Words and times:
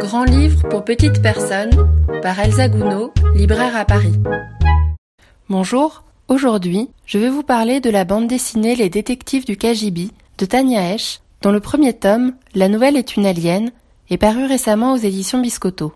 Grand 0.00 0.24
livre 0.24 0.68
pour 0.68 0.84
petites 0.84 1.22
personnes 1.22 1.70
par 2.22 2.38
Elsa 2.38 2.68
Gounod, 2.68 3.10
libraire 3.34 3.76
à 3.76 3.84
Paris. 3.84 4.14
Bonjour, 5.48 6.04
aujourd'hui 6.28 6.90
je 7.06 7.18
vais 7.18 7.28
vous 7.28 7.42
parler 7.42 7.80
de 7.80 7.90
la 7.90 8.04
bande 8.04 8.26
dessinée 8.26 8.74
Les 8.74 8.88
détectives 8.88 9.44
du 9.44 9.56
KGB 9.56 10.10
de 10.38 10.46
Tania 10.46 10.94
Esch, 10.94 11.20
dont 11.42 11.52
le 11.52 11.60
premier 11.60 11.92
tome, 11.92 12.34
La 12.54 12.68
nouvelle 12.68 12.96
est 12.96 13.16
une 13.16 13.26
alien, 13.26 13.70
est 14.10 14.18
paru 14.18 14.44
récemment 14.44 14.92
aux 14.92 14.98
éditions 14.98 15.40
Biscotto. 15.40 15.92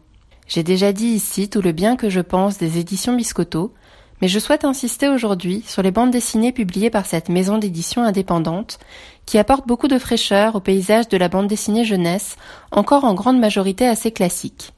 J'ai 0.47 0.63
déjà 0.63 0.93
dit 0.93 1.09
ici 1.09 1.49
tout 1.49 1.63
le 1.63 1.73
bien 1.73 1.97
que 1.97 2.11
je 2.11 2.21
pense 2.21 2.59
des 2.59 2.79
éditions 2.79 3.17
Biscotto, 3.17 3.73
mais 4.21 4.29
je 4.29 4.39
souhaite 4.39 4.65
insister 4.65 5.09
aujourd'hui 5.09 5.63
sur 5.67 5.83
les 5.83 5.91
bandes 5.91 6.11
dessinées 6.11 6.53
publiées 6.53 6.91
par 6.91 7.07
cette 7.07 7.29
maison 7.29 7.59
d'édition 7.59 8.03
indépendante, 8.03 8.79
qui 9.27 9.39
apporte 9.39 9.67
beaucoup 9.67 9.89
de 9.89 9.99
fraîcheur 9.99 10.55
au 10.55 10.61
paysage 10.61 11.09
de 11.09 11.17
la 11.17 11.29
bande 11.29 11.49
dessinée 11.49 11.85
jeunesse, 11.85 12.37
encore 12.71 13.05
en 13.05 13.15
grande 13.15 13.39
majorité 13.39 13.87
assez 13.87 14.11
classique. 14.13 14.73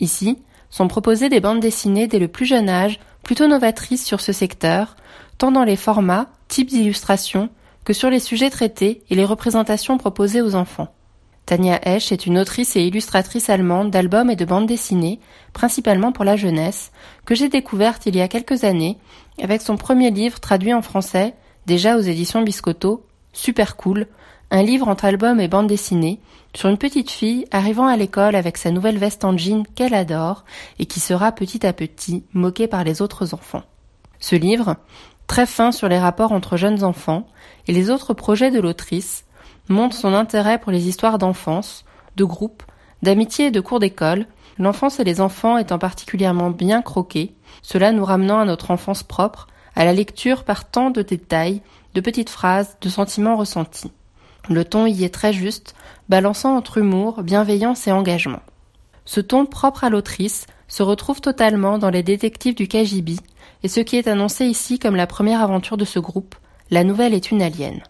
Ici, 0.00 0.38
sont 0.70 0.88
proposées 0.88 1.28
des 1.28 1.40
bandes 1.40 1.60
dessinées 1.60 2.08
dès 2.08 2.18
le 2.18 2.28
plus 2.28 2.46
jeune 2.46 2.68
âge, 2.68 2.98
plutôt 3.22 3.46
novatrices 3.46 4.04
sur 4.04 4.20
ce 4.20 4.32
secteur, 4.32 4.96
tant 5.38 5.52
dans 5.52 5.64
les 5.64 5.76
formats, 5.76 6.28
types 6.48 6.68
d'illustrations, 6.68 7.48
que 7.84 7.92
sur 7.92 8.10
les 8.10 8.20
sujets 8.20 8.50
traités 8.50 9.02
et 9.08 9.14
les 9.14 9.24
représentations 9.24 9.98
proposées 9.98 10.42
aux 10.42 10.54
enfants. 10.54 10.94
Tania 11.46 11.78
Esch 11.86 12.10
est 12.10 12.26
une 12.26 12.38
autrice 12.38 12.74
et 12.76 12.86
illustratrice 12.86 13.50
allemande 13.50 13.90
d'albums 13.90 14.30
et 14.30 14.36
de 14.36 14.46
bandes 14.46 14.66
dessinées, 14.66 15.20
principalement 15.52 16.10
pour 16.10 16.24
la 16.24 16.36
jeunesse, 16.36 16.90
que 17.26 17.34
j'ai 17.34 17.48
découverte 17.48 18.06
il 18.06 18.16
y 18.16 18.22
a 18.22 18.28
quelques 18.28 18.64
années 18.64 18.98
avec 19.42 19.60
son 19.60 19.76
premier 19.76 20.10
livre 20.10 20.40
traduit 20.40 20.72
en 20.72 20.82
français, 20.82 21.34
déjà 21.66 21.96
aux 21.96 22.00
éditions 22.00 22.42
Biscotto, 22.42 23.04
Super 23.32 23.76
Cool, 23.76 24.06
un 24.50 24.62
livre 24.62 24.88
entre 24.88 25.04
albums 25.04 25.40
et 25.40 25.48
bandes 25.48 25.66
dessinées, 25.66 26.20
sur 26.54 26.68
une 26.68 26.78
petite 26.78 27.10
fille 27.10 27.46
arrivant 27.50 27.88
à 27.88 27.96
l'école 27.96 28.36
avec 28.36 28.56
sa 28.56 28.70
nouvelle 28.70 28.98
veste 28.98 29.24
en 29.24 29.36
jean 29.36 29.64
qu'elle 29.74 29.94
adore 29.94 30.44
et 30.78 30.86
qui 30.86 31.00
sera 31.00 31.32
petit 31.32 31.66
à 31.66 31.72
petit 31.72 32.24
moquée 32.32 32.68
par 32.68 32.84
les 32.84 33.02
autres 33.02 33.34
enfants. 33.34 33.64
Ce 34.20 34.36
livre, 34.36 34.76
très 35.26 35.46
fin 35.46 35.72
sur 35.72 35.88
les 35.88 35.98
rapports 35.98 36.32
entre 36.32 36.56
jeunes 36.56 36.84
enfants 36.84 37.26
et 37.66 37.72
les 37.72 37.90
autres 37.90 38.14
projets 38.14 38.50
de 38.50 38.60
l'autrice, 38.60 39.23
montre 39.68 39.96
son 39.96 40.14
intérêt 40.14 40.58
pour 40.58 40.72
les 40.72 40.88
histoires 40.88 41.18
d'enfance, 41.18 41.84
de 42.16 42.24
groupe, 42.24 42.62
d'amitié 43.02 43.46
et 43.46 43.50
de 43.50 43.60
cours 43.60 43.80
d'école, 43.80 44.26
l'enfance 44.58 45.00
et 45.00 45.04
les 45.04 45.20
enfants 45.20 45.58
étant 45.58 45.78
particulièrement 45.78 46.50
bien 46.50 46.82
croqués, 46.82 47.34
cela 47.62 47.92
nous 47.92 48.04
ramenant 48.04 48.40
à 48.40 48.44
notre 48.44 48.70
enfance 48.70 49.02
propre, 49.02 49.48
à 49.74 49.84
la 49.84 49.92
lecture 49.92 50.44
par 50.44 50.70
tant 50.70 50.90
de 50.90 51.02
détails, 51.02 51.60
de 51.94 52.00
petites 52.00 52.30
phrases, 52.30 52.76
de 52.80 52.88
sentiments 52.88 53.36
ressentis. 53.36 53.92
Le 54.48 54.64
ton 54.64 54.86
y 54.86 55.04
est 55.04 55.14
très 55.14 55.32
juste, 55.32 55.74
balançant 56.08 56.56
entre 56.56 56.78
humour, 56.78 57.22
bienveillance 57.22 57.86
et 57.86 57.92
engagement. 57.92 58.40
Ce 59.04 59.20
ton 59.20 59.46
propre 59.46 59.84
à 59.84 59.90
l'autrice 59.90 60.46
se 60.68 60.82
retrouve 60.82 61.20
totalement 61.20 61.78
dans 61.78 61.90
les 61.90 62.02
détectives 62.02 62.54
du 62.54 62.68
KGB, 62.68 63.16
et 63.62 63.68
ce 63.68 63.80
qui 63.80 63.96
est 63.96 64.08
annoncé 64.08 64.46
ici 64.46 64.78
comme 64.78 64.96
la 64.96 65.06
première 65.06 65.42
aventure 65.42 65.76
de 65.76 65.84
ce 65.84 65.98
groupe, 65.98 66.34
la 66.70 66.84
nouvelle 66.84 67.14
est 67.14 67.30
une 67.30 67.42
alien. 67.42 67.80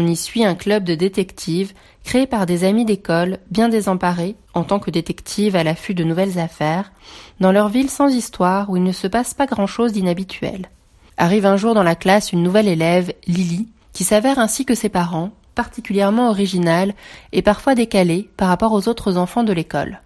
On 0.00 0.06
y 0.06 0.14
suit 0.14 0.44
un 0.44 0.54
club 0.54 0.84
de 0.84 0.94
détectives 0.94 1.72
créé 2.04 2.28
par 2.28 2.46
des 2.46 2.62
amis 2.62 2.84
d'école 2.84 3.38
bien 3.50 3.68
désemparés, 3.68 4.36
en 4.54 4.62
tant 4.62 4.78
que 4.78 4.92
détectives 4.92 5.56
à 5.56 5.64
l'affût 5.64 5.92
de 5.92 6.04
nouvelles 6.04 6.38
affaires, 6.38 6.92
dans 7.40 7.50
leur 7.50 7.68
ville 7.68 7.90
sans 7.90 8.06
histoire 8.06 8.70
où 8.70 8.76
il 8.76 8.84
ne 8.84 8.92
se 8.92 9.08
passe 9.08 9.34
pas 9.34 9.46
grand-chose 9.46 9.92
d'inhabituel. 9.92 10.70
Arrive 11.16 11.46
un 11.46 11.56
jour 11.56 11.74
dans 11.74 11.82
la 11.82 11.96
classe 11.96 12.30
une 12.30 12.44
nouvelle 12.44 12.68
élève, 12.68 13.12
Lily, 13.26 13.66
qui 13.92 14.04
s'avère 14.04 14.38
ainsi 14.38 14.64
que 14.64 14.76
ses 14.76 14.88
parents, 14.88 15.32
particulièrement 15.56 16.30
originale 16.30 16.94
et 17.32 17.42
parfois 17.42 17.74
décalée 17.74 18.30
par 18.36 18.46
rapport 18.46 18.74
aux 18.74 18.86
autres 18.86 19.16
enfants 19.16 19.42
de 19.42 19.52
l'école. 19.52 20.00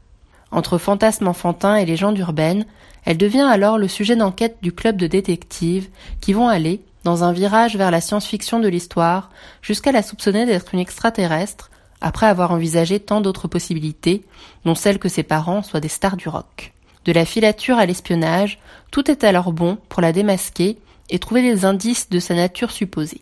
Entre 0.53 0.79
fantasmes 0.79 1.29
enfantins 1.29 1.77
et 1.77 1.85
légendes 1.85 2.17
urbaines, 2.17 2.65
elle 3.05 3.19
devient 3.19 3.41
alors 3.47 3.77
le 3.77 3.89
sujet 3.89 4.17
d'enquête 4.17 4.57
du 4.63 4.73
club 4.73 4.97
de 4.97 5.07
détectives 5.07 5.91
qui 6.23 6.33
vont 6.33 6.48
aller, 6.48 6.81
dans 7.05 7.24
un 7.24 7.33
virage 7.33 7.77
vers 7.77 7.90
la 7.90 8.01
science-fiction 8.01 8.61
de 8.61 8.68
l'histoire, 8.68 9.30
jusqu'à 9.61 9.92
la 9.92 10.02
soupçonner 10.02 10.46
d'être 10.46 10.74
une 10.74 10.80
extraterrestre, 10.80 11.70
après 12.01 12.27
avoir 12.27 12.51
envisagé 12.51 13.01
tant 13.01 13.20
d'autres 13.20 13.48
possibilités, 13.48 14.24
dont 14.64 14.74
celle 14.74 14.98
que 14.98 15.08
ses 15.08 15.23
parents 15.23 15.62
soient 15.62 15.80
des 15.80 15.89
stars 15.89 16.17
du 16.17 16.29
rock. 16.29 16.73
De 17.05 17.12
la 17.12 17.24
filature 17.24 17.79
à 17.79 17.86
l'espionnage, 17.86 18.58
tout 18.91 19.11
est 19.11 19.24
alors 19.24 19.52
bon 19.52 19.79
pour 19.89 20.02
la 20.02 20.12
démasquer 20.12 20.79
et 21.11 21.18
trouver 21.18 21.42
des 21.42 21.64
indices 21.64 22.11
de 22.11 22.18
sa 22.18 22.35
nature 22.35 22.70
supposée. 22.70 23.20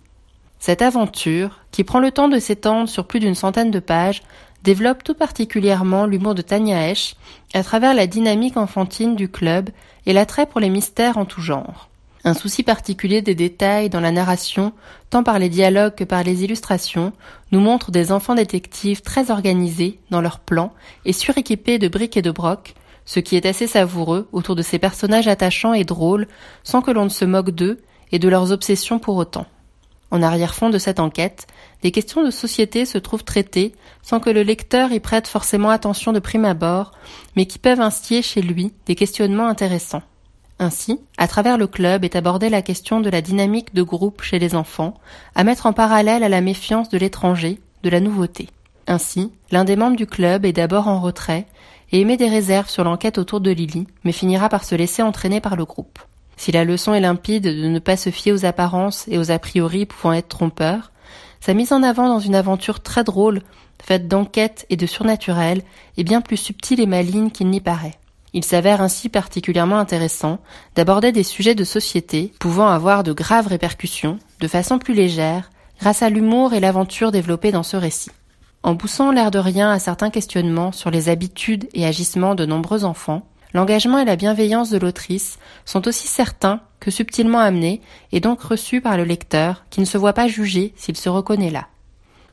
Cette 0.59 0.83
aventure, 0.83 1.61
qui 1.71 1.85
prend 1.85 2.01
le 2.01 2.11
temps 2.11 2.29
de 2.29 2.39
s'étendre 2.39 2.89
sur 2.89 3.07
plus 3.07 3.21
d'une 3.21 3.35
centaine 3.35 3.71
de 3.71 3.81
pages, 3.81 4.23
développe 4.63 5.03
tout 5.03 5.15
particulièrement 5.15 6.05
l'humour 6.05 6.35
de 6.35 6.43
Tania 6.43 6.91
Esch 6.91 7.17
à 7.55 7.63
travers 7.63 7.95
la 7.95 8.07
dynamique 8.07 8.57
enfantine 8.59 9.17
du 9.17 9.31
club 9.31 9.71
et 10.05 10.13
l'attrait 10.13 10.47
pour 10.47 10.61
les 10.61 10.69
mystères 10.69 11.17
en 11.17 11.25
tout 11.25 11.41
genre. 11.41 11.90
Un 12.23 12.35
souci 12.35 12.63
particulier 12.63 13.23
des 13.23 13.35
détails 13.35 13.89
dans 13.89 14.01
la 14.01 14.13
narration, 14.13 14.73
tant 15.09 15.23
par 15.23 15.39
les 15.39 15.49
dialogues 15.49 15.95
que 15.95 16.05
par 16.05 16.23
les 16.23 16.45
illustrations, 16.45 17.13
nous 17.51 17.61
montre 17.61 17.91
des 17.91 18.13
enfants 18.13 18.35
détectives 18.35 19.01
très 19.01 19.31
organisés 19.31 19.99
dans 20.11 20.21
leurs 20.21 20.41
plans 20.41 20.75
et 21.07 21.15
suréquipés 21.15 21.79
de 21.79 21.89
briques 21.89 22.19
et 22.19 22.23
de 22.23 22.31
brocs, 22.31 22.75
ce 23.07 23.21
qui 23.21 23.37
est 23.37 23.47
assez 23.47 23.67
savoureux 23.67 24.29
autour 24.33 24.55
de 24.55 24.63
ces 24.63 24.79
personnages 24.79 25.29
attachants 25.29 25.73
et 25.73 25.85
drôles, 25.85 26.29
sans 26.63 26.83
que 26.83 26.91
l'on 26.91 27.05
ne 27.05 27.09
se 27.09 27.25
moque 27.25 27.51
d'eux 27.51 27.81
et 28.13 28.19
de 28.19 28.29
leurs 28.29 28.53
obsessions 28.53 28.99
pour 28.99 29.17
autant. 29.17 29.47
En 30.11 30.23
arrière-fond 30.23 30.71
de 30.71 30.79
cette 30.79 31.01
enquête, 31.01 31.47
des 31.83 31.93
questions 31.93 32.23
de 32.23 32.31
société 32.31 32.85
se 32.85 32.99
trouvent 32.99 33.25
traitées 33.25 33.73
sans 34.03 34.21
que 34.21 34.29
le 34.29 34.43
lecteur 34.43 34.93
y 34.93 35.01
prête 35.01 35.29
forcément 35.29 35.71
attention 35.71 36.13
de 36.13 36.19
prime 36.19 36.45
abord, 36.45 36.93
mais 37.37 37.47
qui 37.47 37.59
peuvent 37.59 37.81
instiller 37.81 38.21
chez 38.21 38.43
lui 38.43 38.73
des 38.87 38.97
questionnements 38.97 39.47
intéressants. 39.47 40.03
Ainsi, 40.63 41.01
à 41.17 41.27
travers 41.27 41.57
le 41.57 41.67
club 41.67 42.05
est 42.05 42.17
abordée 42.17 42.51
la 42.51 42.61
question 42.61 43.01
de 43.01 43.09
la 43.09 43.23
dynamique 43.23 43.75
de 43.75 43.83
groupe 43.83 44.21
chez 44.21 44.39
les 44.39 44.55
enfants, 44.55 44.93
à 45.35 45.43
mettre 45.43 45.65
en 45.65 45.73
parallèle 45.73 46.23
à 46.23 46.29
la 46.29 46.43
méfiance 46.43 46.91
de 46.91 46.99
l'étranger, 46.99 47.59
de 47.83 47.89
la 47.89 47.99
nouveauté. 47.99 48.47
Ainsi, 48.87 49.33
l'un 49.51 49.65
des 49.65 49.75
membres 49.75 49.97
du 49.97 50.07
club 50.07 50.45
est 50.45 50.53
d'abord 50.53 50.87
en 50.87 51.01
retrait 51.01 51.47
et 51.93 52.01
émet 52.01 52.19
des 52.19 52.29
réserves 52.29 52.69
sur 52.69 52.85
l'enquête 52.85 53.17
autour 53.17 53.41
de 53.41 53.51
Lily, 53.51 53.87
mais 54.05 54.13
finira 54.13 54.51
par 54.51 54.65
se 54.65 54.75
laisser 54.75 55.01
entraîner 55.01 55.41
par 55.41 55.57
le 55.57 55.65
groupe. 55.65 55.99
Si 56.37 56.53
la 56.53 56.65
leçon 56.65 56.93
est 56.93 57.01
limpide 57.01 57.45
de 57.45 57.69
ne 57.69 57.79
pas 57.79 57.97
se 57.97 58.11
fier 58.11 58.33
aux 58.33 58.45
apparences 58.45 59.09
et 59.09 59.17
aux 59.17 59.31
a 59.31 59.39
priori 59.39 59.87
pouvant 59.87 60.13
être 60.13 60.29
trompeurs, 60.29 60.93
sa 61.41 61.55
mise 61.55 61.73
en 61.73 61.83
avant 61.83 62.09
dans 62.09 62.19
une 62.19 62.35
aventure 62.35 62.81
très 62.81 63.03
drôle, 63.03 63.41
faite 63.83 64.09
d'enquête 64.09 64.67
et 64.69 64.77
de 64.77 64.85
surnaturel, 64.85 65.63
est 65.97 66.05
bien 66.05 66.21
plus 66.21 66.37
subtile 66.37 66.81
et 66.81 66.87
maligne 66.87 67.31
qu'il 67.31 67.49
n'y 67.49 67.63
paraît. 67.63 68.00
Il 68.33 68.45
s'avère 68.45 68.81
ainsi 68.81 69.09
particulièrement 69.09 69.79
intéressant 69.79 70.39
d'aborder 70.77 71.13
des 71.13 71.25
sujets 71.25 71.55
de 71.55 71.65
société 71.65 72.33
pouvant 72.39 72.69
avoir 72.69 73.03
de 73.03 73.13
graves 73.13 73.49
répercussions 73.49 74.19
de 74.41 74.49
façon 74.49 74.79
plus 74.79 74.95
légère 74.95 75.51
grâce 75.81 76.03
à 76.03 76.11
l'humour 76.11 76.53
et 76.55 76.61
l'aventure 76.61 77.11
développés 77.11 77.53
dans 77.53 77.63
ce 77.63 77.77
récit. 77.77 78.11
En 78.63 78.77
poussant 78.77 79.11
l'air 79.11 79.31
de 79.31 79.39
rien 79.39 79.71
à 79.71 79.79
certains 79.79 80.11
questionnements 80.11 80.73
sur 80.73 80.91
les 80.91 81.09
habitudes 81.09 81.69
et 81.73 81.87
agissements 81.87 82.35
de 82.35 82.45
nombreux 82.45 82.85
enfants, 82.85 83.27
l'engagement 83.55 83.99
et 83.99 84.05
la 84.05 84.17
bienveillance 84.17 84.71
de 84.71 84.79
l'autrice 84.79 85.39
sont 85.65 85.89
aussi 85.89 86.07
certains 86.07 86.61
que 86.79 86.91
subtilement 86.91 87.39
amenés 87.39 87.81
et 88.13 88.21
donc 88.21 88.43
reçus 88.43 88.81
par 88.81 88.97
le 88.97 89.05
lecteur 89.05 89.65
qui 89.71 89.81
ne 89.81 89.87
se 89.87 89.99
voit 89.99 90.13
pas 90.13 90.29
jugé 90.29 90.73
s'il 90.77 90.97
se 90.97 91.09
reconnaît 91.09 91.51
là. 91.51 91.67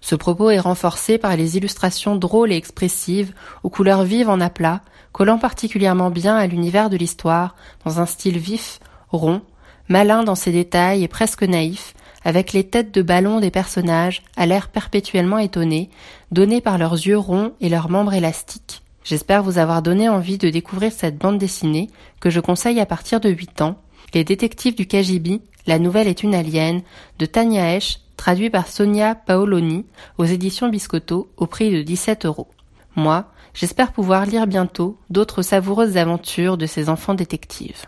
Ce 0.02 0.16
propos 0.16 0.50
est 0.50 0.60
renforcé 0.60 1.18
par 1.18 1.36
les 1.36 1.58
illustrations 1.58 2.16
drôles 2.16 2.52
et 2.52 2.58
expressives, 2.58 3.34
aux 3.64 3.70
couleurs 3.70 4.04
vives 4.04 4.30
en 4.30 4.40
aplat, 4.40 4.82
collant 5.12 5.40
particulièrement 5.40 6.12
bien 6.12 6.36
à 6.36 6.48
l'univers 6.48 6.90
de 6.90 6.98
l'histoire, 6.98 7.56
dans 7.86 8.00
un 8.00 8.06
style 8.06 8.38
vif, 8.38 8.80
rond, 9.10 9.42
malin 9.90 10.24
dans 10.24 10.36
ses 10.36 10.52
détails 10.52 11.04
et 11.04 11.08
presque 11.08 11.44
naïf, 11.44 11.94
avec 12.24 12.54
les 12.54 12.66
têtes 12.66 12.94
de 12.94 13.02
ballon 13.02 13.40
des 13.40 13.52
personnages, 13.52 14.24
à 14.36 14.46
l'air 14.46 14.70
perpétuellement 14.70 15.38
étonné, 15.38 15.90
donnés 16.32 16.62
par 16.62 16.78
leurs 16.78 16.94
yeux 16.94 17.18
ronds 17.18 17.54
et 17.62 17.70
leurs 17.70 17.90
membres 17.90 18.14
élastiques. 18.14 18.84
J'espère 19.04 19.44
vous 19.44 19.58
avoir 19.58 19.82
donné 19.82 20.10
envie 20.10 20.38
de 20.38 20.50
découvrir 20.50 20.92
cette 20.92 21.18
bande 21.18 21.38
dessinée 21.38 21.90
que 22.20 22.30
je 22.30 22.42
conseille 22.42 22.82
à 22.82 22.86
partir 22.86 23.22
de 23.22 23.30
8 23.30 23.62
ans, 23.62 23.78
Les 24.14 24.24
détectives 24.24 24.76
du 24.76 24.88
KGB, 24.88 25.42
La 25.66 25.80
nouvelle 25.80 26.08
est 26.08 26.24
une 26.24 26.36
alien, 26.36 26.82
de 27.18 27.26
Tania 27.26 27.76
Esch, 27.76 28.00
traduit 28.18 28.50
par 28.50 28.68
Sonia 28.68 29.16
Paoloni 29.16 29.86
aux 30.18 30.26
éditions 30.26 30.70
Biscotto 30.70 31.30
au 31.38 31.48
prix 31.48 31.72
de 31.72 31.82
17 31.82 32.26
euros. 32.26 32.50
Moi, 32.96 33.32
j'espère 33.54 33.94
pouvoir 33.94 34.26
lire 34.26 34.48
bientôt 34.48 34.98
d'autres 35.10 35.44
savoureuses 35.44 35.98
aventures 35.98 36.58
de 36.58 36.66
ces 36.66 36.90
enfants 36.90 37.14
détectives. 37.14 37.86